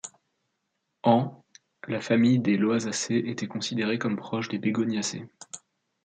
En 1.03 1.43
la 1.87 2.01
famille 2.01 2.39
des 2.39 2.57
Loasacées 2.57 3.21
était 3.27 3.45
considérée 3.45 3.99
comme 3.99 4.17
proche 4.17 4.47
des 4.49 4.57
Begoniacées. 4.57 5.27